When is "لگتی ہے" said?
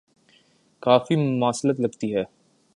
1.79-2.23